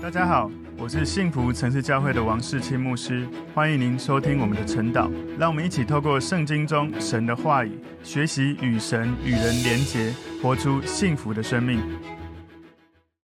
[0.00, 0.48] 大家好，
[0.78, 5.10] 我是幸福城市教会的王世清牧师，欢迎您收听我们的晨祷。
[5.36, 7.72] 让我们一起透过圣经中神的话语，
[8.04, 11.80] 学习与神与人连结，活出幸福的生命。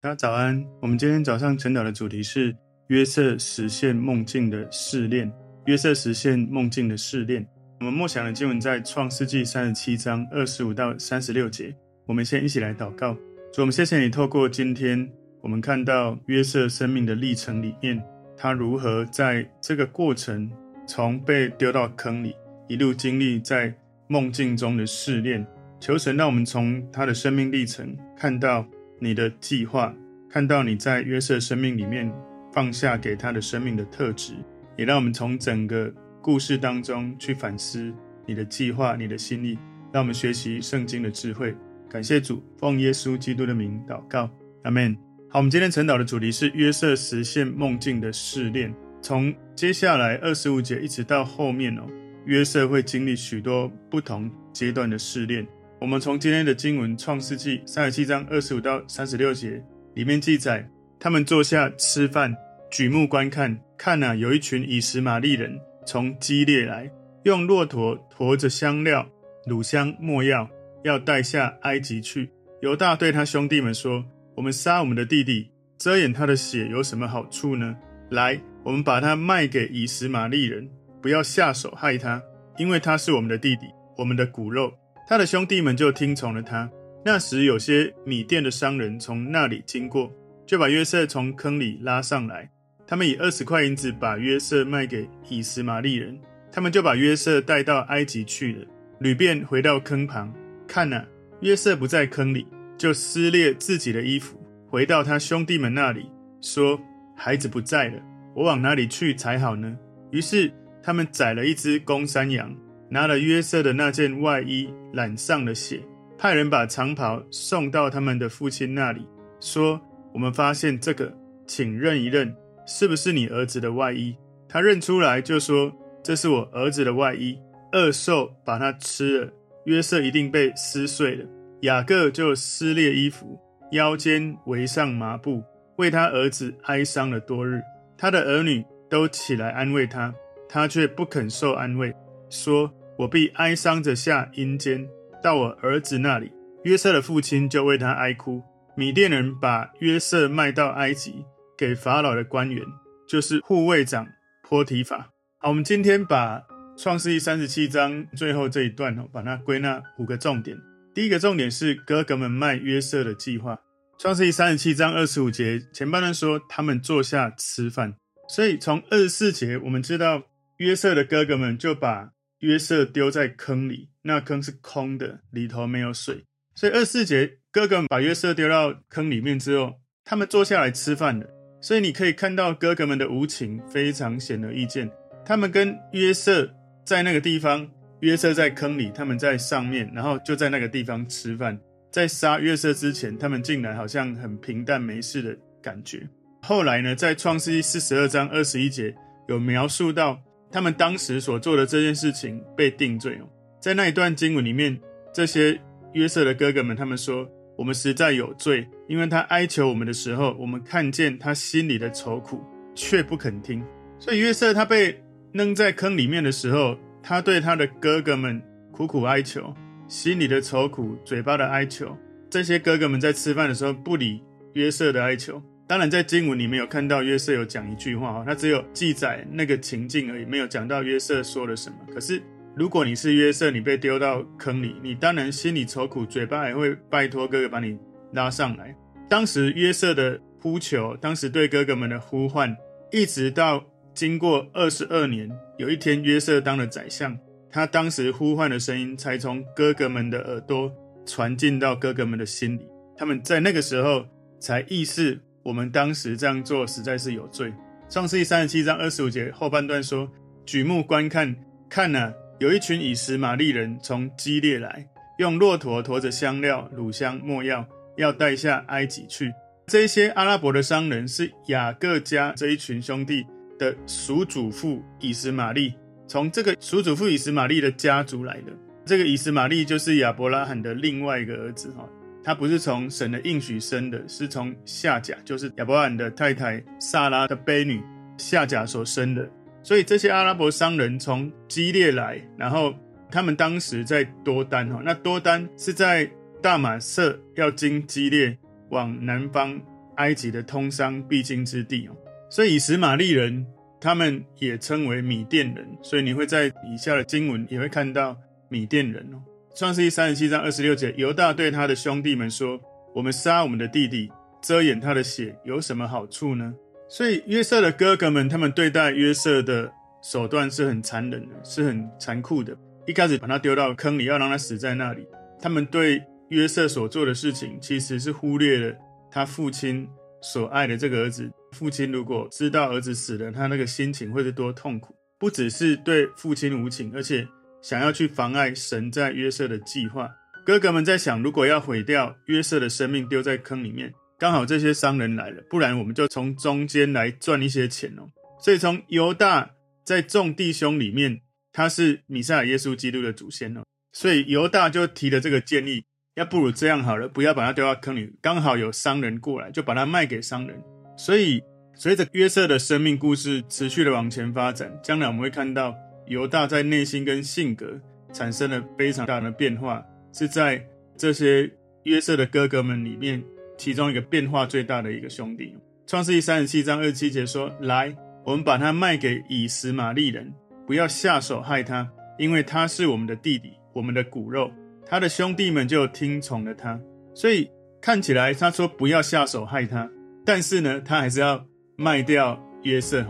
[0.02, 2.55] 大家早安，我们今天早上晨祷的主题是
[2.89, 5.30] 约瑟实现梦境的试炼。
[5.66, 7.46] 约瑟实现梦境的试炼。
[7.80, 11.75] 我们默想的经文在创世纪三十七章二十五到三十六节。
[12.05, 13.16] 我们先一起来祷告。
[13.52, 15.12] 主，我们谢谢你，透过今天
[15.42, 18.02] 我们看到约瑟生命的历程里面，
[18.38, 20.49] 他如何在这个过程
[20.88, 22.36] 从被丢到坑里，
[22.68, 23.73] 一路经历在
[24.08, 25.46] 梦境中的试炼。
[25.80, 28.63] 求神让我们从他的生命历程看到
[28.99, 29.91] 你的计划，
[30.30, 32.12] 看到你在约瑟生命里面
[32.54, 34.34] 放下给他的生命的特质，
[34.77, 37.91] 也让我们从整个故事当中去反思
[38.27, 39.58] 你的计划、你的心意，
[39.91, 41.55] 让我们学习圣经的智慧。
[41.90, 44.30] 感谢主，奉耶稣基督的名祷告，
[44.63, 45.10] 阿门。
[45.34, 48.73] 好，我们今天晨祷的主题是约瑟实现梦境的试炼。
[49.02, 51.84] 从接下来二十五节一直到后面哦，
[52.26, 55.48] 约瑟会经历许多不同阶段的试炼。
[55.79, 62.35] 我们从今天的经文创世纪三十七章二十五到三十六节里面记载，他们坐下吃饭，
[62.70, 65.57] 举目观看，看啊，有一群以实玛利人
[65.88, 66.91] 从基列来，
[67.24, 69.07] 用骆驼驮着香料、
[69.46, 70.50] 乳香、没药。
[70.84, 72.31] 要带下埃及去。
[72.63, 74.03] 犹大对他兄弟们说
[74.35, 77.75] ：“我们杀我们的弟弟，遮掩他的血有什么好处呢？
[78.09, 80.69] 来，我们把他卖给以实玛利人，
[81.01, 82.22] 不要下手害他，
[82.57, 84.74] 因为他是我们的弟弟，我们的骨肉。”
[85.07, 86.69] 他的兄弟们就听从了他。
[87.03, 90.12] 那时有些米甸的商人从那里经过，
[90.46, 92.50] 就把约瑟从坑里拉上来。
[92.88, 96.18] 他们以二十块银子把约瑟卖给以实玛利人，
[96.52, 98.66] 他们就把约瑟带到埃及去了。
[99.00, 100.34] 旅便回到坑旁。
[100.68, 101.06] 看哪，
[101.41, 102.46] 约瑟不在坑里，
[102.81, 106.09] 就撕裂自己的衣服，回到他兄弟们那里，
[106.41, 106.81] 说
[107.16, 108.01] ：“孩子不在了，
[108.35, 109.78] 我往哪里去才好呢？”
[110.09, 110.51] 于是
[110.81, 112.57] 他们宰了一只公山羊，
[112.90, 115.80] 拿了约瑟的那件外衣，染上了血，
[116.18, 119.06] 派人把长袍送到他们的父亲那里，
[119.40, 119.80] 说
[120.12, 121.16] ：“我们发现这个，
[121.46, 124.16] 请认一认，是不是你儿子的外衣？”
[124.50, 125.72] 他认出来，就说
[126.02, 127.38] ：“这是我儿子的外衣。”
[127.74, 129.31] 恶兽把它吃了。
[129.66, 131.25] 约瑟一定被撕碎了。
[131.62, 133.40] 雅各就撕裂衣服，
[133.72, 135.44] 腰间围上麻布，
[135.78, 137.62] 为他儿子哀伤了多日。
[137.96, 140.14] 他的儿女都起来安慰他，
[140.50, 141.94] 他却不肯受安慰，
[142.32, 144.88] 说：“我必哀伤着下阴间，
[145.22, 146.32] 到我儿子那里。”
[146.66, 148.42] 约瑟的父亲就为他哀哭。
[148.76, 152.66] 米甸人把约瑟卖到埃及，给法老的官员，
[153.08, 154.08] 就是护卫长
[154.50, 155.12] 波提法。
[155.38, 156.44] 好，我们今天把。
[156.78, 160.58] 创世记三十七章最后这一段哦，把它归纳五个重点。
[160.94, 163.59] 第一个重点是哥哥们卖约瑟的计划。
[163.97, 167.96] 创世记三十七章二十五节前半段说他们坐下吃饭，
[168.28, 170.24] 所以从二十四节我们知道
[170.57, 176.25] 约瑟的哥哥们就把约瑟丢在坑里，那坑是空的，里头没有水。
[176.56, 181.25] 所以二十四节哥哥们把约瑟丢到坑里面之后，他们坐下来吃饭了。
[181.62, 184.91] 所以你可以看到哥哥们的无情非常显而易见，
[185.25, 186.51] 他们跟约瑟。
[186.84, 187.69] 在那个地方，
[188.01, 191.57] 约瑟在坑里，他们在上面，然后就在那个地方吃饭。
[191.91, 196.07] 在杀约瑟之前，他们竟然好像很平淡没事的感觉。
[196.41, 198.94] 后来呢，在创世记四十二章二十一节
[199.28, 200.19] 有描述到
[200.51, 203.29] 他们当时所做的这件事情被定罪哦。
[203.59, 204.79] 在那一段经文里面，
[205.13, 205.59] 这些
[205.94, 213.63] 约瑟的哥哥们他们说：“我们实在有罪，因为他哀求我们的时候，我们看见他心里的愁苦，却不肯听。”
[214.00, 215.01] 所以约瑟他被。
[215.33, 218.41] 扔在坑里面的时候，他对他的哥哥们
[218.72, 219.53] 苦苦哀求，
[219.88, 221.97] 心里的愁苦，嘴巴的哀求。
[222.29, 224.22] 这些哥哥们在吃饭的时候不理
[224.53, 225.41] 约瑟的哀求。
[225.67, 231.75] 当然，在经文里面有看到约瑟有讲一句话，他只有记载那个情境而已，没有讲到约瑟说了什么。
[231.94, 232.22] 可是，
[232.56, 237.78] 如果你是约瑟，你被丢到坑里，你当然心里愁苦，嘴巴还会拜托哥哥把你
[238.13, 238.75] 拉上来。
[239.09, 242.56] 当时约瑟的呼求，当时对哥哥们的呼唤，
[242.92, 243.63] 一直到。
[243.94, 245.30] 经过二十二年，
[245.62, 247.16] 有一天约瑟当了宰相，
[247.52, 250.72] 他当时呼唤的声音才从哥哥们的耳朵
[251.06, 252.68] 传进到哥哥们的心里。
[252.98, 254.04] 他们在那个时候
[254.40, 257.54] 才意识，我们当时这样做实在是有罪。
[257.88, 260.12] 创世记三十七章二十五节后半段说
[260.48, 261.36] ：“举目观看，
[261.69, 264.88] 看哪，有一群以实玛利人从基列来，
[265.19, 267.64] 用骆驼驮着香料、乳香、没药，
[267.98, 269.31] 要带下埃及去。
[269.68, 273.28] 这些阿拉伯的商人是雅各家这一群兄弟。”
[273.62, 275.75] 的叔祖父以实玛利，
[276.08, 278.52] 从这个叔祖父以实玛利的家族来的。
[278.84, 281.88] 这个以实玛利就是亚伯拉罕的另外一个儿子哈。
[282.24, 287.84] 他不是从神的应许生的，是从夏甲，就是亚伯拉罕的太太撒拉的婢女
[288.18, 289.30] 夏甲所生的。
[289.62, 292.74] 所以这些阿拉伯商人从基列来，然后
[293.12, 296.10] 他们当时在多丹哈，那多丹是在
[296.42, 298.36] 大马色要经基列
[298.69, 299.62] 往南方
[299.98, 301.96] 埃及的通商必经之地哦。
[302.31, 303.45] 所以以实玛利人
[303.81, 308.18] 他们也称为米甸人，所以你会在以下的经文也会看到
[308.48, 309.22] 米甸人哦。
[309.54, 312.57] 创世记三十七章二十六节，犹大对他的兄弟们说
[312.95, 314.10] ：“我们杀我们的弟弟，
[314.42, 316.54] 遮掩他的血，有什么好处呢？”
[316.88, 319.69] 所以约瑟的哥哥们，他们对待约瑟的
[320.01, 322.57] 手段是很残忍的，是很残酷的。
[322.88, 325.06] 一开始把他丢到坑里，要让他死在那里。
[325.42, 328.74] 他们对约瑟所做的事情，其实是忽略了
[329.12, 329.86] 他父亲
[330.21, 331.29] 所爱的这个儿子。
[331.51, 334.95] 父亲如果知道儿子死了，他那个心情会是多痛苦。
[335.19, 337.27] 不只是对父亲无情，而且。
[337.62, 340.09] 想要去妨碍神在约瑟的计划，
[340.44, 348.09] 哥哥们在想，如果要毁掉约瑟的生命，丢在坑里面，刚好这些商人来了，不然我们就从中间来赚一些钱哦。
[348.39, 349.51] 所以从犹大
[349.85, 351.21] 在众弟兄里面，
[351.53, 353.62] 他是弥赛亚耶稣基督的祖先哦。
[353.94, 355.83] 所以犹大就提了这个建议，
[356.16, 360.62] 要不如这样好了，不要把它丢到坑里，刚好有商人过来，就把它卖给商人。
[360.98, 361.42] 所以
[361.74, 365.75] 随着约瑟的生命故事持续的往前发展，将来我们会看到。
[366.08, 367.80] 犹大在内心跟性格
[368.12, 369.81] 产生了非常大的变化，
[370.12, 370.62] 是在
[370.98, 371.50] 这些
[371.84, 373.24] 约瑟的哥哥们里面，
[373.57, 375.56] 其中一个变化最大的一个兄弟。
[375.88, 380.34] 创世记三十七章二十七节说：“来，我们把它卖给以实玛利人，
[380.68, 384.52] 不要下手害他，因为他是我们的弟弟，我们的骨肉。”
[384.92, 386.80] 他的兄弟们就听从了他。
[387.16, 387.50] 所以
[387.82, 389.90] 看起来他说不要下手害他，
[390.24, 391.44] 但是呢，他还是要
[391.76, 393.04] 卖掉约瑟。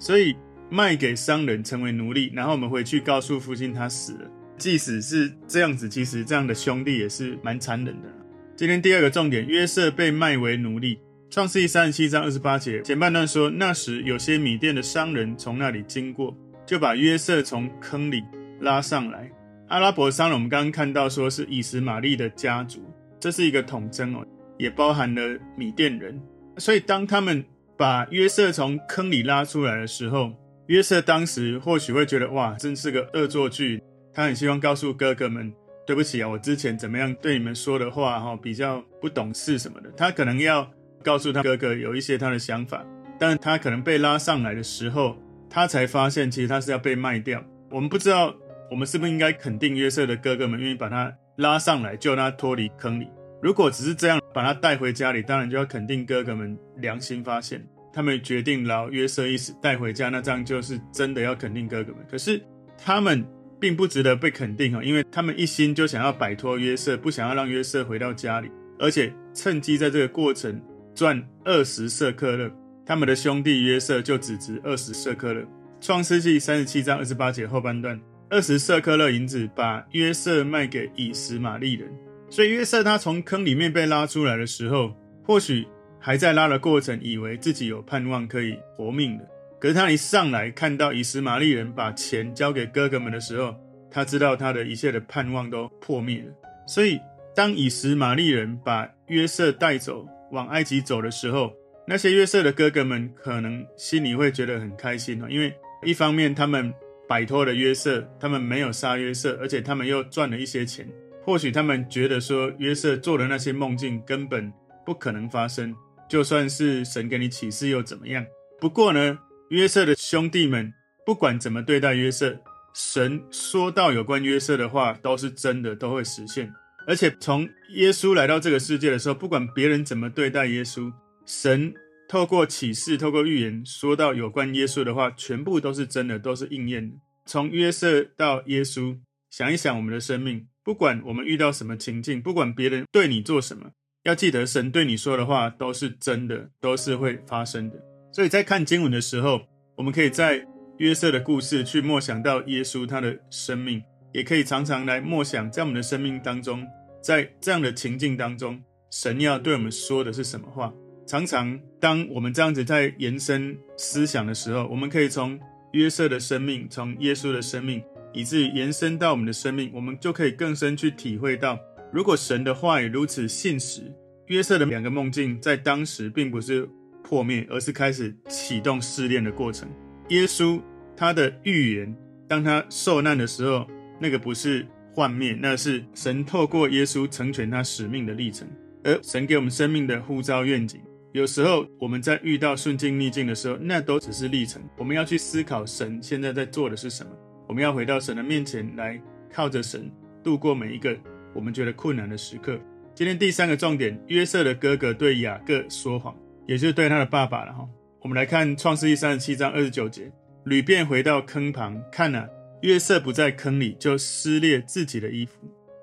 [0.00, 0.34] 所以。
[0.68, 4.28] 卖给商人成为奴隶，然后我们回去告诉父亲他死了。
[4.58, 8.08] 即使是这样子，其实这样的兄弟也是蛮残忍的。
[8.56, 10.98] 今天第二个重点，约瑟被卖为奴隶。
[11.30, 16.36] 创世记三十七章二十八节前半段说，那时有些米甸的商人从那里经过，
[16.66, 18.24] 就把约瑟从坑里
[18.58, 19.30] 拉上来。
[19.68, 22.80] 阿拉伯商人我们刚刚看到说是以实玛利的家族，
[23.18, 24.24] 这是一个统称哦，
[24.58, 26.20] 也包含了米甸人。
[26.56, 27.44] 所以当他们
[27.76, 30.32] 把约瑟从坑里拉出来的时候，
[30.68, 33.82] 约瑟当时或许会觉得哇，真是个恶作剧。
[34.14, 35.52] 他很希望告诉哥哥们，
[35.84, 39.90] 对不起啊，我之前怎么样对你们说的话哈，比较不懂事什么的。
[39.96, 40.70] 他可能要
[41.02, 42.86] 告诉他哥哥有一些他的想法，
[43.18, 45.16] 但他可能被拉上来的时候，
[45.50, 47.44] 他才发现其实他是要被卖掉。
[47.68, 48.34] 我们不知道，
[48.70, 53.08] 我们是不是应该肯定约瑟的哥哥们愿意把他拉上来，救他脱离坑里？
[53.42, 57.64] 如果只是这样把他带回家里，当然就要肯定哥哥们良心发现。
[57.92, 62.04] 他们决定饶约瑟一死，带回家，那这样就是真的要肯定哥哥们。
[62.10, 62.42] 可是
[62.76, 63.24] 他们
[63.58, 70.60] 并不值得被肯定哦，因为他们一心就想要摆脱约瑟，不想要让约瑟回到家里，而且趁机在这个过程
[70.94, 72.50] 赚二十舍客勒。
[72.84, 75.42] 他们的兄弟约瑟就只值二十舍客勒。
[75.80, 77.98] 创世记三十七章二十八节后半段，
[78.28, 81.90] 二十舍客勒银子把约瑟卖给以实玛利人。
[82.28, 84.94] 所以约瑟他从坑里面被拉出来的时候，
[85.24, 85.66] 或许。
[85.98, 89.28] 还在拉的过程，以为自己有盼望可以活命的。
[89.58, 93.52] 可是他一上来看到以实玛利人把钱交给哥哥们的时候，
[93.90, 96.32] 他知道他的一切的盼望都破灭了。
[96.64, 97.00] 所以，
[97.34, 101.52] 当以实玛利人把约瑟带走往埃及走的时候，
[101.88, 105.52] 那些约瑟的哥哥们可能心里会觉得很开心哦，因为
[105.82, 106.72] 一方面他们
[107.08, 110.88] 摆脱了约瑟，他们没有杀约瑟，而且他们又赚了一些钱。
[111.24, 114.52] 或许他们觉得说约瑟做的那些梦境根本
[114.84, 115.74] 不可能发生。
[116.08, 118.24] 就算是神给你启示又怎么样？
[118.60, 119.18] 不过呢，
[119.50, 120.72] 约瑟的兄弟们
[121.04, 122.38] 不管怎么对待约瑟，
[122.74, 126.52] 神说到有关约瑟的话都是真的，都会实现。
[126.86, 130.92] 而且从耶稣来到这个世界的时候，不管别人怎么对待耶稣，
[131.24, 131.74] 神
[132.08, 136.96] 透过启示、透过预言说到有关耶稣的话，全部都是真的，都是应验的。
[137.24, 138.98] 从约瑟到耶稣，
[139.30, 143.70] 想一想我们的生命，不管我们遇到什么情境，不管别人对你做什么。
[144.04, 147.76] 要记得，神对你说的话都是真的，都是会发生的。
[148.12, 149.40] 所以在看经文的时候，
[149.76, 150.46] 我们可以在
[150.78, 153.82] 约瑟的故事去默想到耶稣他的生命，
[154.12, 156.64] 也可以常常来默想在我们的生命当中，
[157.02, 160.72] 在这样的情境当中，神要对我们说的是什么话。
[161.06, 165.38] 常常当我们这样子在延伸思想的时候，我们可以从
[165.72, 167.80] 约瑟的生命，从耶稣的生命，
[168.12, 171.58] 以至于延伸到我们的生命，我们就可以更深去体会到。
[171.92, 173.82] 如果神的话语如此信实，
[174.26, 176.68] 约瑟的两个梦境在当时并不是
[177.04, 179.68] 破灭，而是开始启动试炼的过程。
[180.08, 180.60] 耶稣
[180.96, 181.96] 他的预言，
[182.26, 183.64] 当他受难的时候，
[184.00, 188.48] 那个不是幻灭，那是神透过耶稣成全他使命的历程。
[188.82, 190.80] 而神给我们生命的呼召愿景，
[191.16, 194.62] 有时候我们在遇到顺境逆境的时候，那都只是历程。
[194.76, 197.10] 我们要去思考神现在在做的是什么。
[197.48, 199.00] 我们要回到神的面前来，
[199.32, 199.90] 靠着神
[200.22, 200.94] 度过每一个
[201.34, 202.60] 我们觉得困难的时刻。
[202.94, 206.14] 今天第三个重点，约瑟的哥哥对雅各说谎，
[206.46, 207.66] 也就是对他的爸爸了哈。
[208.02, 210.12] 我们来看创世记三十七章二十九节，
[210.44, 212.28] 吕便回到坑旁，看啊，
[212.60, 215.32] 约瑟不在坑里，就撕裂自己的衣服。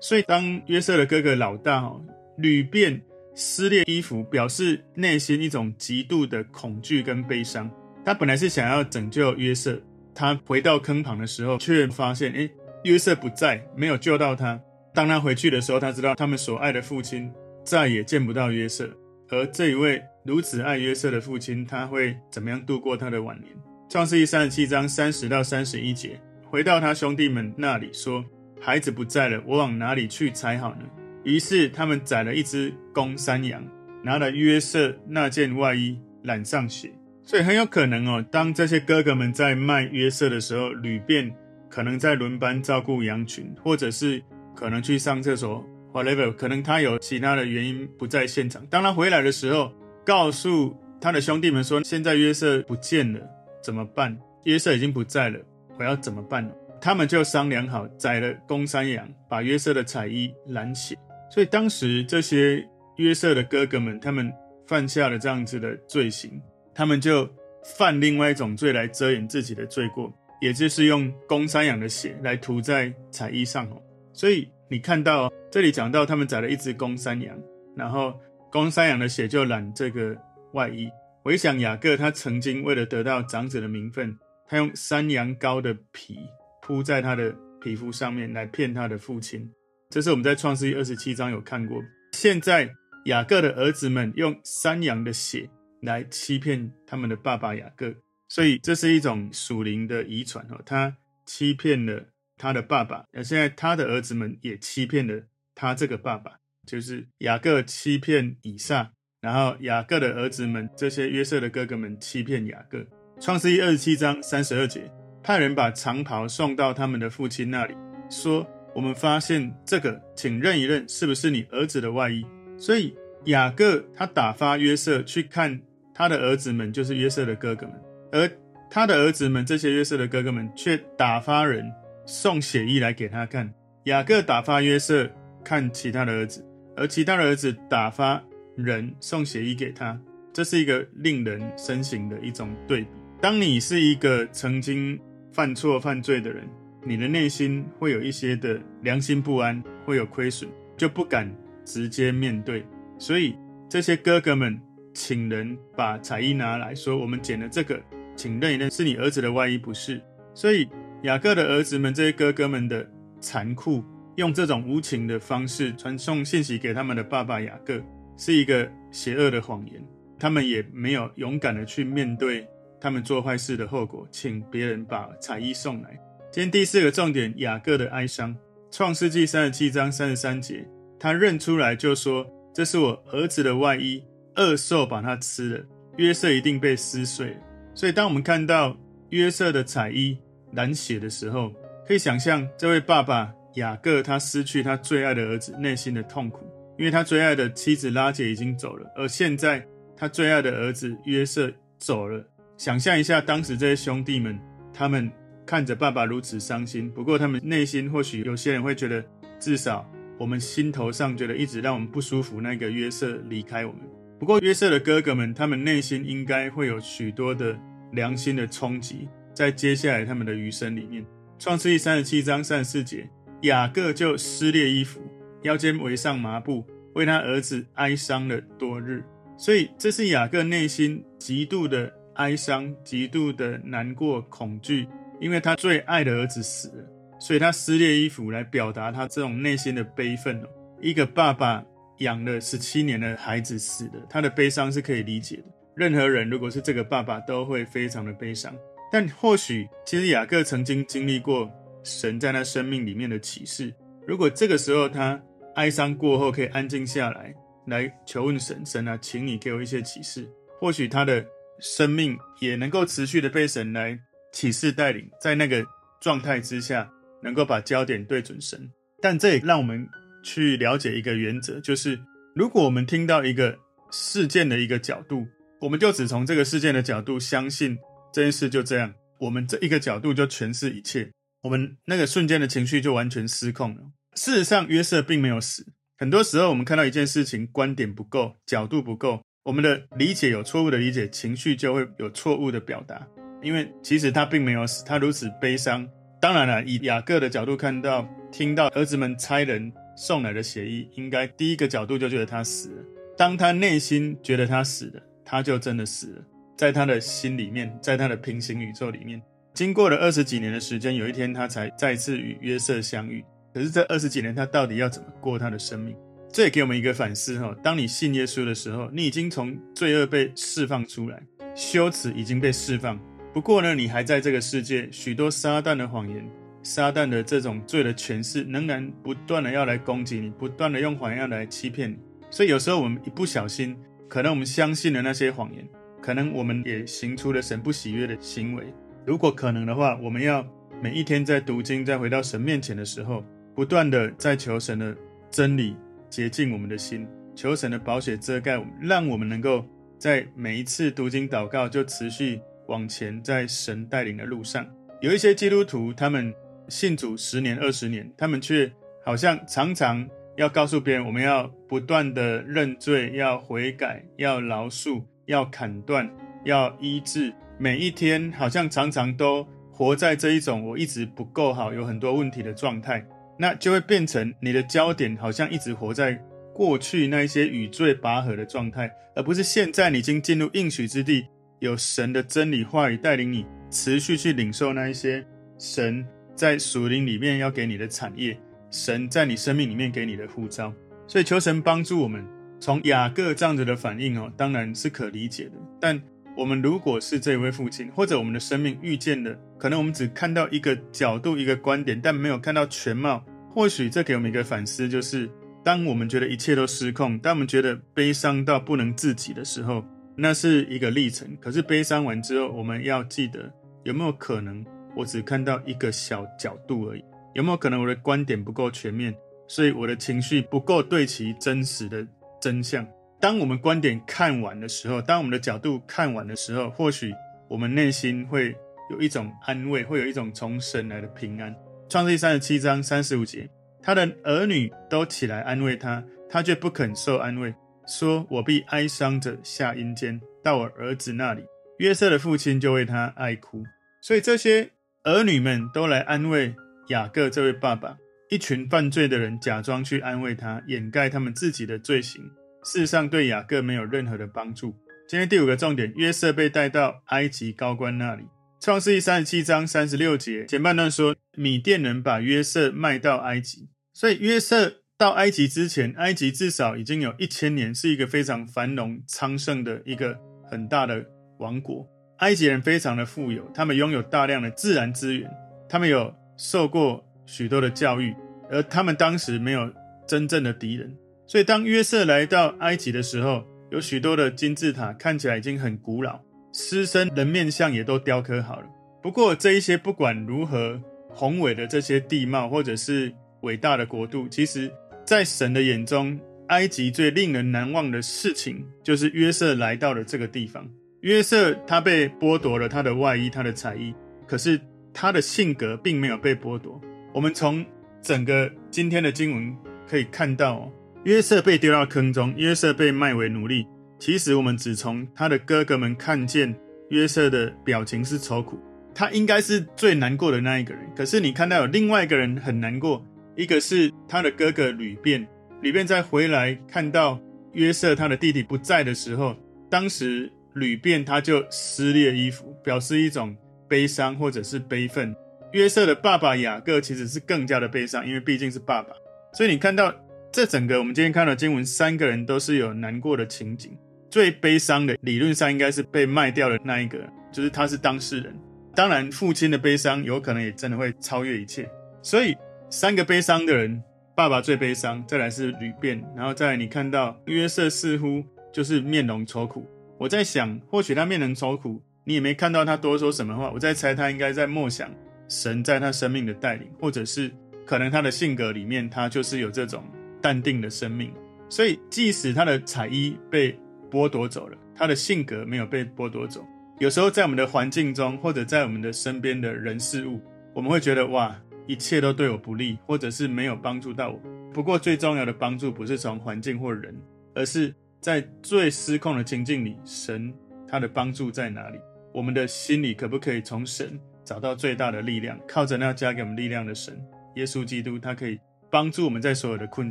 [0.00, 2.00] 所以当约瑟的哥哥老大哈。
[2.36, 3.00] 吕便
[3.34, 7.70] 撕裂衣服，表示内心一种极度的恐惧跟悲伤。
[8.04, 9.80] 他本来是想要拯救约瑟，
[10.14, 12.50] 他回到坑旁的时候，却发现，诶，
[12.84, 14.60] 约瑟不在，没有救到他。
[14.94, 17.32] 当他回去的时候，他知道他们所爱的父亲
[17.64, 18.88] 再也见不到约瑟。
[19.30, 23.50] 而这一位如此爱约瑟的父亲，他会怎么样度过他的晚年？
[23.88, 28.24] 创世记三十七章三十到三十一节，回到他兄弟们那里说
[28.60, 30.82] ：“孩子不在了，我往哪里去才好呢？”
[31.24, 33.66] 于是他们宰了一只公山羊，
[34.02, 41.34] 拿了约瑟那件外衣染上血，所以很有可能哦，当这些哥哥们在卖约瑟的时候，吕便
[41.68, 44.22] 可能在轮班照顾羊群，或者是
[44.54, 48.64] 可能去上厕所，whatever，可能他有其他的原因不在现场。
[48.66, 49.72] 当他回来的时候，
[50.04, 53.20] 告诉他的兄弟们说：“现在约瑟不见了，
[53.62, 54.16] 怎么办？
[54.44, 55.38] 约瑟已经不在了，
[55.78, 56.48] 我要怎么办？”
[56.80, 60.94] 他们就商量好，宰了公山羊，把约瑟的彩衣染血。
[61.34, 62.64] 所以当时这些
[62.94, 64.32] 约瑟的哥哥们，他们
[64.68, 66.40] 犯下了这样子的罪行，
[66.72, 67.28] 他们就
[67.76, 73.68] 犯另外一种罪来遮掩自己的罪过，也就是用公山羊的血来涂在彩衣上。
[74.12, 77.36] 所以你看到这里讲到，他们宰了一只公山羊，
[77.74, 78.14] 然后
[78.52, 80.16] 公山羊的血就染这个
[80.52, 80.88] 外衣。
[81.24, 86.16] 回想雅各，他曾经为了得到长子的名分，他用山羊羔的皮
[86.62, 89.50] 铺在他的皮肤上面来骗他的父亲。
[89.94, 91.80] 这是我们在创世记二十七章有看过。
[92.10, 92.68] 现在
[93.04, 95.48] 雅各的儿子们用山羊的血
[95.82, 97.94] 来欺骗他们的爸爸雅各，
[98.28, 100.60] 所以这是一种属灵的遗传哦。
[100.66, 105.22] 他欺骗了他的爸爸，而现在他的儿子们也欺骗了
[105.54, 112.84] 他这个爸爸，就是雅各欺骗以撒，然后雅各的儿子们这些约瑟的哥哥们欺骗雅各。
[113.20, 114.90] 创世记二十七章三十二节，
[115.22, 117.76] 派人把长袍送到他们的父亲那里，
[118.10, 118.44] 说。
[118.74, 122.26] 我们发现这个，请认一认，是不是你儿子的外衣？
[122.58, 122.94] 所以
[123.26, 125.60] 雅各他打发约瑟去看
[125.94, 128.30] 他的儿子们，就是约瑟的哥哥们，而
[128.68, 131.70] 他的儿子们这些约瑟的哥哥们却打发人
[132.04, 133.54] 送血衣来给他看。
[133.84, 135.08] 雅各打发约瑟
[135.44, 136.44] 看其他的儿子，
[136.76, 138.20] 而其他的儿子打发
[138.56, 139.96] 人送血衣给他。
[140.32, 142.88] 这是一个令人深省的一种对比。
[143.20, 144.98] 当你是一个曾经
[145.32, 146.44] 犯错犯罪的人。
[146.86, 152.64] 你的内心会有一些的良心不安，会有亏损，就不敢直接面对。
[152.98, 153.34] 所以
[153.68, 154.60] 这些哥哥们
[154.92, 157.80] 请人把彩衣拿来说：“我们捡了这个，
[158.14, 160.00] 请认一认，是你儿子的外衣，不是？”
[160.34, 160.68] 所以
[161.02, 162.86] 雅各的儿子们这些哥哥们的
[163.18, 163.82] 残酷，
[164.16, 167.80] 用这种无情的方式传送信息给他们的爸爸雅各，
[168.16, 169.82] 是一个邪恶的谎言。
[170.18, 172.46] 他们也没有勇敢的去面对
[172.80, 175.98] 他们做坏事的后果，请别人把彩衣送来。
[176.34, 178.36] 今天第四个重点，雅各的哀伤。
[178.68, 180.66] 创世纪三十七章三十三节，
[180.98, 184.02] 他认出来就说：“这是我儿子的外衣，
[184.34, 185.64] 恶兽把它吃了。
[185.96, 187.36] 约瑟一定被撕碎了。”
[187.72, 188.76] 所以，当我们看到
[189.10, 190.18] 约瑟的彩衣
[190.50, 191.52] 染血的时候，
[191.86, 196.44] 可以想象这位爸爸雅各他失去他最爱的儿子内心的痛苦，
[196.76, 199.64] 因为他最爱的妻子拉结已经走了，而现在
[199.96, 201.48] 他最爱的儿子约瑟
[201.78, 202.26] 走了。
[202.58, 204.36] 想象一下，当时这些兄弟们，
[204.72, 205.08] 他们。
[205.46, 209.04] 看着爸爸如此伤心，不过他们内心或许有些人会觉得，
[209.38, 213.82] 至少我们心头上觉得一直让我们不舒服那个约瑟离开我们。
[214.18, 217.58] 不过约瑟的哥哥们，他们内心应该会有许多的
[217.92, 221.04] 良心的冲击，在接下来他们的余生里面。
[221.38, 223.10] 创世记三十七章三十四节，
[223.42, 225.02] 雅各就撕裂衣服，
[225.42, 229.04] 腰间围上麻布，为他儿子哀伤了多日。
[229.36, 234.86] 所以这是雅各内心极度的哀伤，极度的难过、恐惧。
[235.20, 236.84] 因为他最爱的儿子死了，
[237.18, 240.48] 所以他撕裂衣服来表达他这种内心的悲愤哦。
[240.80, 241.64] 一个爸爸
[241.98, 245.44] 养了十七年的孩子死了，他的悲伤是可以理解的。
[245.74, 248.54] 任何人如果是这个爸爸，都会非常的悲伤。
[248.92, 251.50] 但或许，其实雅各曾经经历过
[251.82, 253.74] 神在他生命里面的启示。
[254.06, 255.20] 如果这个时候他
[255.54, 257.34] 哀伤过后，可以安静下来，
[257.66, 260.28] 来求问神，神啊，请你给我一些启示。
[260.60, 261.24] 或许他的
[261.58, 263.98] 生命也能够持续的被神来
[264.34, 265.64] 启示带领，在那个
[266.00, 266.90] 状态之下，
[267.22, 268.68] 能够把焦点对准神。
[269.00, 269.88] 但这也让我们
[270.24, 272.00] 去了解一个原则，就是
[272.34, 273.56] 如果我们听到一个
[273.92, 275.24] 事件的一个角度，
[275.60, 277.78] 我们就只从这个事件的角度相信
[278.12, 281.12] 这件事就这样，我们这一个角度就诠释一切，
[281.42, 283.82] 我们那个瞬间的情绪就完全失控了。
[284.16, 285.64] 事实上，约瑟并没有死。
[285.96, 293.06] 很多时候，我们看到一件事情，观点不够，角度不够，我们的理解有错误的理解，情绪就会有错误的表达。
[293.44, 295.86] 因为其实他并没有死，他如此悲伤。
[296.20, 302.82] 当然了，以雅各的角度看到，听到儿子们差人送来的血衣，应该第一个角度就觉得他死了。
[303.16, 306.24] 当他内心觉得他死了，他就真的死了。
[306.56, 309.20] 在他的心里面，在他的平行宇宙里面，
[309.52, 313.22] 经过了二十几年的时间，有一天他才再次与约瑟相遇。
[313.52, 315.94] 可是这二十几年，他到底要怎么过他的生命？
[316.32, 317.54] 这也给我们一个反思哈。
[317.62, 321.22] 当你信耶稣的时候，你已经从罪恶被释放出来，
[321.54, 322.98] 羞耻已经被释放。
[323.34, 326.24] 不过呢，你还在这个世界，许多撒旦的谎言、
[326.62, 331.98] 撒旦的这种罪的权势，仍然不断的要来攻击你，不断的用谎言来欺骗你。
[332.30, 333.76] 所以有时候我们一不小心，
[334.08, 335.68] 可能我们相信了那些谎言，
[336.00, 338.72] 可能我们也行出了神不喜悦的行为。
[339.04, 340.46] 如果可能的话，我们要
[340.80, 344.96] 每一天在读经，在回到神面前的时候，不断的在求神的
[345.28, 345.76] 真理
[346.08, 349.66] 洁净我们的心，求神的宝血遮盖我们，让我们能够
[349.98, 352.40] 在每一次读经祷告就持续。
[352.66, 354.66] 往前，在神带领的路上，
[355.00, 356.34] 有一些基督徒，他们
[356.68, 358.72] 信主十年、二十年，他们却
[359.04, 366.10] 好像常常要告诉别人，我们要不断的认罪，要悔改，要饶恕，要砍断，
[366.44, 367.32] 要医治。
[367.58, 373.06] 每一天，好像常常都活在这一种我一直不够好，有很多问题的状态，
[373.38, 376.20] 那就会变成你的焦点，好像一直活在
[376.52, 381.26] 过去那一些与罪拔河的状态，而不是现在你已经进入应许之地。
[381.60, 385.24] 有神的真理话语带领你持续去领受那一些
[385.58, 388.38] 神在属灵里面要给你的产业，
[388.70, 390.72] 神在你生命里面给你的呼召，
[391.06, 392.24] 所以求神帮助我们。
[392.60, 395.52] 从雅各这样子的反应哦，当然是可理解的。
[395.78, 396.00] 但
[396.36, 403.22] 我们如果是这位父亲，或者我们的生命遇见的，可能我们只看到一个角度、一个观点，但没有看到全貌。
[403.50, 405.28] 或许这给我们一个反思，就是
[405.62, 409.84] 当我们觉得一切都失控，当我们觉得悲伤到不能自己的时候。
[410.16, 414.64] 那是一个历程，可是悲伤完之后，我们要记得有没有可能，
[414.96, 417.04] 我只看到一个小角度而已？
[417.34, 419.12] 有没有可能我的观点不够全面，
[419.48, 422.06] 所以我的情绪不够对齐真实的
[422.40, 422.86] 真相？
[423.20, 427.12] 当我们观点看完的时候，当我们的角度看完的时候，或许
[427.48, 428.54] 我们内心会
[428.90, 431.52] 有一种安慰，会有一种从神来的平安。
[431.88, 433.48] 创世记三十七章三十五节，
[433.82, 437.52] 他的儿女都起来安慰他，他却不肯受安慰。
[437.86, 441.44] 说：“我必哀伤着下阴间，到我儿子那里。
[441.78, 443.62] 约瑟的父亲就为他哀哭。
[444.02, 444.70] 所以这些
[445.02, 446.54] 儿女们都来安慰
[446.88, 447.96] 雅各这位爸爸。
[448.30, 452.22] 一群犯罪的人假装去安慰他，掩盖他们自己的罪行，
[452.64, 454.74] 事实上对雅各没有任何的帮助。
[455.08, 458.24] 今天第五个重点：约瑟被带到埃及高官那里。
[458.60, 470.16] 创世记三十七章三十六节前半段说，米甸人把约瑟卖到埃及，所以约瑟。”到埃及之前，埃及至少已经有一千年，是一个非常繁荣昌盛的一个
[470.48, 471.04] 很大的
[471.38, 471.84] 王国。
[472.18, 475.28] 埃及人非常的富有，他们拥有大量的自然资源，
[475.68, 478.14] 他们有受过许多的教育，
[478.48, 479.68] 而他们当时没有
[480.06, 480.96] 真正的敌人。
[481.26, 486.20] 所以当约瑟来到埃及的时候，有许多的金字塔看起来已经很古老，
[486.52, 488.66] 狮身人面像也都雕刻好了。
[489.02, 494.72] 不过这一些不管如何宏伟的这些地貌，或者是伟大的国度，其实。
[495.04, 500.66] 在神的眼中，埃及最令人难忘的事情，就是约瑟来到了这个地方。
[501.00, 503.94] 约瑟他被剥夺了他的外衣、他的彩衣，
[504.26, 504.58] 可是
[504.94, 506.80] 他的性格并没有被剥夺。
[507.12, 507.64] 我们从
[508.00, 509.54] 整个今天的经文
[509.86, 510.72] 可以看到，
[511.04, 513.66] 约瑟被丢到坑中，约瑟被卖为奴隶。
[513.98, 516.54] 其实我们只从他的哥哥们看见
[516.88, 518.58] 约瑟的表情是愁苦，
[518.94, 520.82] 他应该是最难过的那一个人。
[520.96, 523.04] 可是你看到有另外一个人很难过。
[523.36, 525.26] 一个是他的哥哥吕便，
[525.60, 527.20] 吕便在回来看到
[527.52, 529.34] 约瑟他的弟弟不在的时候，
[529.68, 533.36] 当时吕便他就撕裂衣服，表示一种
[533.68, 535.14] 悲伤或者是悲愤。
[535.52, 538.90] 约瑟的爸爸雅各其实是更加的悲伤，因为毕竟是爸爸。
[539.32, 539.92] 所以你看到
[540.30, 543.76] 这整个我们今天看到经文，三个人都是有难过的情景。
[544.10, 546.98] 最悲伤的理论上应该是被卖掉的那一个，
[547.32, 548.32] 就是他是当事人。
[548.76, 551.68] 当然，父亲的悲伤有可能也真的会超越一切。
[552.00, 552.36] 所以。
[552.70, 553.82] 三个悲伤的人，
[554.14, 558.22] 爸爸最悲伤，再来是吕便，然后再来你看到约瑟似乎
[558.52, 559.66] 就是面容愁苦。
[559.98, 563.50] 我在想，或许他面容愁苦，你也没看到他多说什么话。
[563.52, 564.90] 我在猜他应该在默想
[565.28, 567.30] 神在他生命的带领，或者是
[567.64, 569.84] 可能他的性格里面，他就是有这种
[570.20, 571.12] 淡定的生命。
[571.48, 573.56] 所以，即使他的彩衣被
[573.90, 576.44] 剥夺走了，他的性格没有被剥夺走。
[576.80, 580.20] 有时候，在我们的环境中，或者在我们的身边的人事物，
[580.52, 584.20] 我们会觉得哇，一切都对我不利，或者是没有帮助到我。
[584.52, 586.94] 不过，最重要的帮助不是从环境或人，
[587.34, 590.32] 而是在最失控的情境里，神
[590.68, 591.78] 他的帮助在哪里？
[592.12, 595.38] 我们的心里可不可以从神找到最大的力量？
[595.48, 596.96] 靠着那加给我们力量的神，
[597.34, 598.38] 耶稣基督，他可以
[598.70, 599.90] 帮助我们在所有的困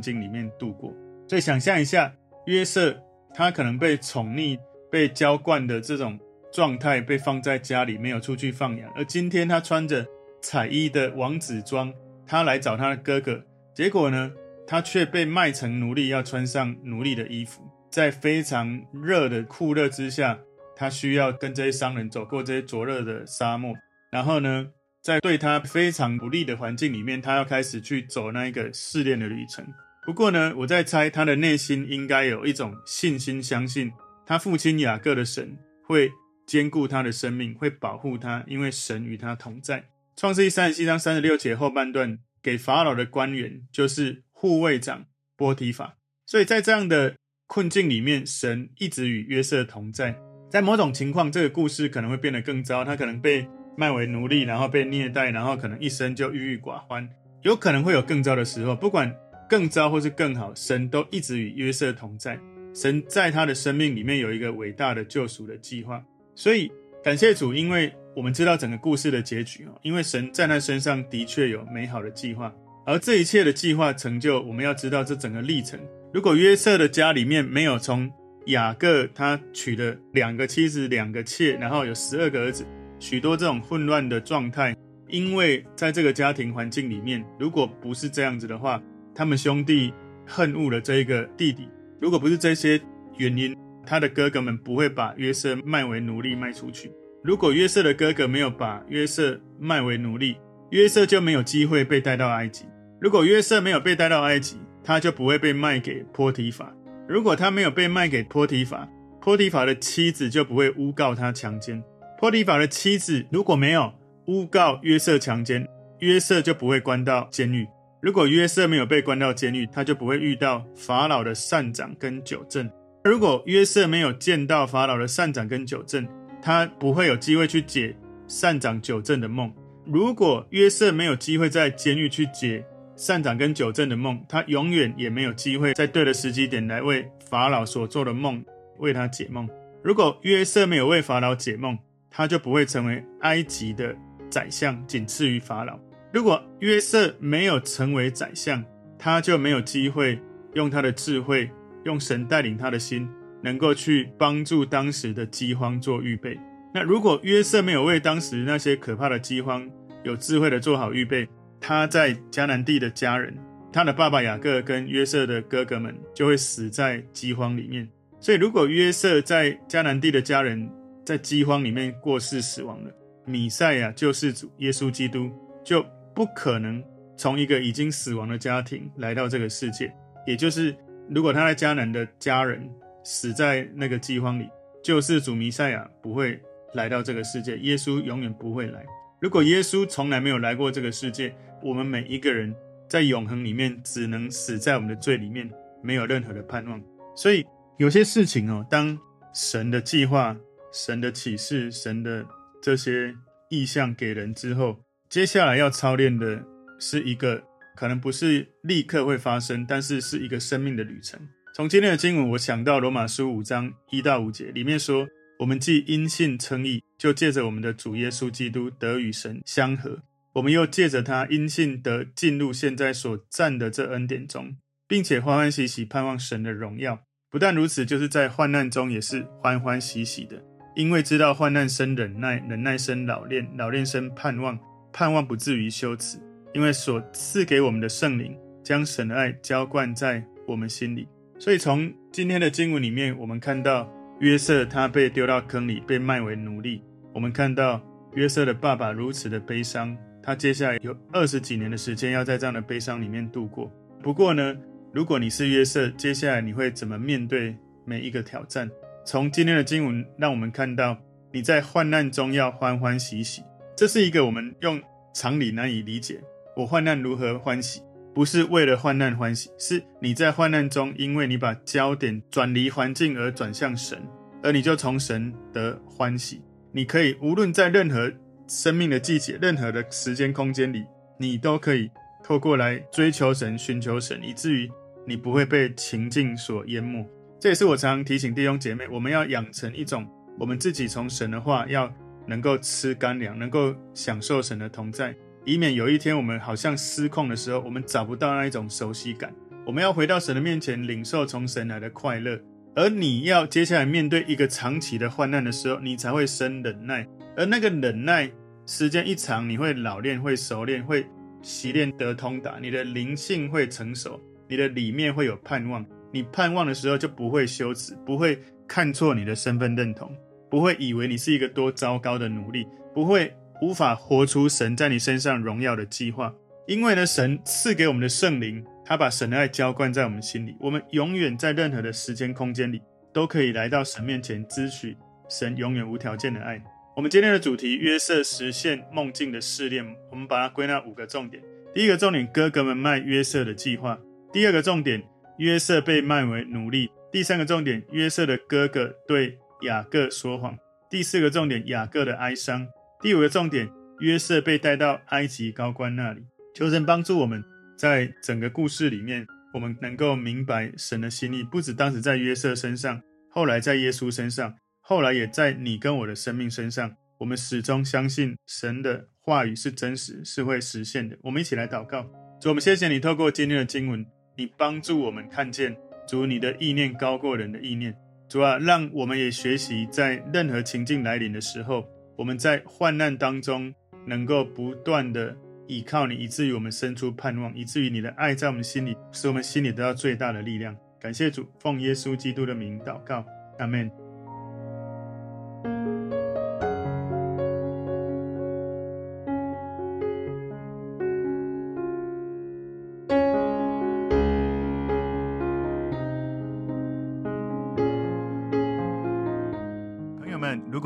[0.00, 0.94] 境里面度过。
[1.28, 2.14] 所以，想象一下，
[2.46, 2.96] 约瑟
[3.34, 4.58] 他可能被宠溺、
[4.90, 6.18] 被浇灌的这种
[6.52, 8.90] 状态，被放在家里，没有出去放养。
[8.94, 10.06] 而今天他穿着
[10.44, 11.90] 彩衣的王子装，
[12.26, 13.42] 他来找他的哥哥，
[13.74, 14.30] 结果呢，
[14.66, 20.38] 他却被卖成奴隶，要穿上奴隶的衣服，在非常热的酷热之下，
[20.76, 23.74] 他需要跟这些商人走过这些灼热的沙漠，
[24.12, 24.66] 然后呢，
[25.00, 29.66] 在对他非常不利的环境里面，他要开始去走那一个试炼的旅程。
[30.04, 33.90] 不过呢，我在猜他的内心应该有一种信心，相信
[34.26, 36.12] 他父亲雅各的神会
[36.46, 39.82] 兼顾他的生命，会保护他，因为神与他同在。
[40.16, 45.96] 创世记三十七章三十六节后半段给法老的官员就是护卫长波提法，
[46.26, 50.16] 所以在这样的困境里面，神一直与约瑟同在。
[50.50, 57.08] 在某种情况，这个故事可能会变得更糟，他可能被卖为奴隶，然后被虐待，然后可能一生就郁郁寡欢，
[57.42, 59.14] 有可能会有更糟的时候，不管。
[59.46, 62.40] 更糟或是更好，神都一直与约瑟同在。
[62.74, 66.02] 神在他的生命里面有一个伟大的救赎的计划，
[66.34, 66.72] 所以
[67.04, 72.52] 感谢主，因为我们知道整个故事的结局哦，因为神在他身上的确有美好的计划，
[72.86, 75.78] 而这一切的计划成就，我们要知道这整个历程。
[76.12, 78.10] 如果约瑟的家里面没有从
[78.46, 82.64] 雅各他娶了两个妻子、两个妾，然后有十二个儿子，
[82.98, 84.76] 许多这种混乱的状态，
[85.08, 88.82] 因为在这个家庭环境里面，如果不是这样子的话。
[89.16, 89.94] 他们兄弟
[90.26, 91.68] 恨恶了这一个弟弟，
[92.00, 92.80] 如果不是这些
[93.16, 96.90] 原因，他的哥哥们不会把约瑟卖为奴隶卖出去。
[97.24, 100.36] 如果约瑟的哥哥没有把约瑟卖为奴隶，
[100.72, 102.66] 约瑟就没有机会被带到埃及。
[103.00, 106.74] 如果约瑟没有被带到埃及，他就不会被卖给波提法。
[107.08, 108.86] 如果他没有被卖给波提法，
[109.22, 111.82] 波提法的妻子就不会诬告他强奸。
[112.20, 113.90] 波提法的妻子如果没有
[114.26, 115.66] 诬告约瑟强奸，
[116.00, 117.66] 约瑟就不会关到监狱。
[118.02, 122.70] 如果约瑟没有被关到监狱，他就不会遇到法老的善长跟酒政。
[123.02, 126.06] 如果约瑟没有见到法老的善长跟酒政，
[126.44, 127.96] 他不会有机会去解
[128.28, 129.50] 善长久正的梦。
[129.86, 132.62] 如果约瑟没有机会在监狱去解
[132.96, 138.44] 善长跟久正的梦，他永远也没有机会在对的时机点来为法老所做的梦
[138.76, 139.48] 为他解梦。
[139.82, 141.78] 如果约瑟没有为法老解梦，
[142.10, 143.96] 他就不会成为埃及的
[144.28, 145.80] 宰相，仅次于法老。
[146.12, 148.62] 如果约瑟没有成为宰相，
[148.98, 150.20] 他就没有机会
[150.52, 151.50] 用他的智慧，
[151.84, 153.08] 用神带领他的心，
[153.44, 156.40] 能够去帮助当时的饥荒做预备。
[156.72, 159.70] 那如果约瑟没有为当时那些可怕的饥荒
[160.02, 161.28] 有智慧的做好预备，
[161.60, 163.36] 他在迦南地的家人，
[163.70, 167.88] 他的爸爸雅各跟约瑟的哥哥们就会死在饥荒里面。
[168.18, 170.68] 所以，如果约瑟在迦南地的家人
[171.04, 172.90] 在饥荒里面过世死亡了，
[173.26, 175.30] 米赛亚救世主耶稣基督
[175.62, 175.84] 就。
[176.16, 176.80] 不可能
[177.16, 179.92] 从一个已经死亡的家庭来到这个世界，
[180.24, 180.72] 也就是
[181.10, 182.70] 如果他在迦南的家人
[183.04, 184.48] 死在那个饥荒里，
[184.82, 186.40] 救世主弥赛亚不会
[186.72, 188.84] 来到这个世界，耶稣永远不会来。
[189.20, 192.52] 如果耶稣从来没有来过这个世界，我们每一个人
[192.88, 195.48] 在永恒里面只能死在我们的罪里面，
[195.82, 196.82] 没有任何的盼望。
[197.14, 197.46] 所以
[197.78, 198.98] 有些事情哦，当
[199.32, 200.36] 神的计划、
[200.72, 202.26] 神的启示、神的
[202.60, 203.14] 这些
[203.50, 204.80] 意象给人之后。
[205.10, 206.42] 接下来要操练的
[206.80, 207.40] 是一个
[207.76, 211.20] 可能不是立刻会发生，但是是一个生命的旅程。
[211.56, 215.06] 从今天的经文，我想到罗马书五章一到五节，里面说
[215.38, 220.00] ：“我们既因信称义，就借着我们的主耶稣基督得与神相合；
[220.32, 224.56] 我们又借着他因信得进入现在所占的这恩典中，
[224.88, 226.98] 并且欢欢喜喜盼望神的荣耀。
[227.30, 230.42] 不但如此，就是在患难中也是欢欢喜喜的，
[230.74, 234.58] 因为知道患难生忍耐，忍耐生老练，老练生盼望。”
[234.92, 236.18] 盼望不至于羞耻，
[236.52, 241.06] 因为所赐给我们的圣灵将神的爱浇灌在我们心里。
[241.44, 243.86] 所以从今天的经文里面，我们看到
[244.20, 246.82] 约瑟他被丢到坑里，被卖为奴隶。
[247.12, 247.78] 我们看到
[248.14, 253.70] 约瑟的爸爸如此的悲伤，他接下来有二十几年的时间要在这样的悲伤里面度过。
[254.02, 254.56] 不过呢，
[254.90, 257.54] 如果你是约瑟，接下来你会怎么面对
[257.84, 258.70] 每一个挑战？
[259.04, 260.96] 从今天的经文让我们看到，
[261.30, 263.42] 你在患难中要欢欢喜喜。
[263.76, 264.80] 这是一个我们用
[265.12, 266.22] 常理难以理解，
[266.56, 267.82] 我患难如何欢喜？
[268.14, 274.00] 不是为了患难欢喜，是你在患难中，因为你把焦点转离环境而转向神，
[274.42, 276.40] 而你就从神得欢喜。
[276.70, 278.12] 你可以无论在任何
[278.46, 280.84] 生命的季节、任何的时间空间里，
[281.18, 281.90] 你都可以
[282.22, 284.70] 透过来追求神、寻求神，以至于
[285.06, 287.04] 你不会被情境所淹没。
[287.40, 290.06] 这也是我常常提醒弟兄姐妹，我们要养成一种
[290.38, 291.92] 我们自己从神的话要
[292.26, 295.14] 能够吃干粮，能够享受神的同在。
[295.44, 299.32] 以免有一天我们好像失控的时候，我们找不到那一种熟悉感。
[299.66, 302.40] 我们要回到神的面前，领受从神来的快乐。
[302.74, 307.06] 而你要接下来面对一个长期的患难的时候，你才会生忍耐。
[307.36, 308.30] 而那个忍耐
[308.66, 311.06] 时间一长，你会老练、会熟练、会
[311.42, 312.58] 习练得通达。
[312.60, 315.84] 你的灵性会成熟，你的里面会有盼望。
[316.10, 320.10] 你盼望的时候就不会羞耻，不会看错你的身份认同，
[320.50, 323.34] 不会以为你是一个多糟糕的奴隶，不会。
[323.64, 326.34] 无法活出神在你身上荣耀的计划，
[326.66, 334.94] 因为呢，神赐给我们的圣灵，他把神的爱浇灌在我们心里，我们永远在任何的时间空间里都可以来到神面前，支取
[335.30, 336.62] 神永远无条件的爱。
[336.94, 339.82] 我们今天的主题：约瑟实现梦境的试炼。
[340.10, 343.96] 我们把它归纳五个重点：第一个重点，哥哥们卖约瑟的计划；
[344.30, 345.02] 第二个重点，
[345.38, 350.52] 约瑟被卖为奴隶；第三个重点，约瑟的哥哥对雅各说谎；
[350.90, 352.68] 第四个重点，雅各的哀伤。
[353.04, 353.68] 第五个重点，
[354.00, 356.22] 约瑟被带到埃及高官那里。
[356.54, 357.44] 求神帮助我们，
[357.76, 366.96] 在整个故事里面，我们能够明白神的心意，不止当时在约瑟身上，后来在耶稣身上，后来也在你跟我的生命身上。
[367.18, 371.14] 我们始终相信神的话语是真实，是会实现的。
[371.24, 375.76] 我们一起来祷告，主，我们谢谢你透过今天的经文，你帮助我们看见，
[376.08, 377.94] 主，你的意念高过人的意念。
[378.30, 381.86] 主啊，让我们也学习在任何情境来临的时候。
[382.16, 383.74] 我们在患难当中，
[384.06, 390.76] 能够不断的依靠你，以至于我们生出盼望，以至于你的爱在我们心里，使我们心里得到最大的力量。
[391.00, 393.24] 感谢主，奉耶稣基督的名祷告，
[393.58, 394.03] 阿门。